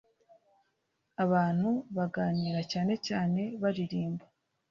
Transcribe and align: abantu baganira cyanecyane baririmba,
abantu 1.23 1.69
baganira 1.95 2.59
cyanecyane 2.71 3.41
baririmba, 3.61 4.25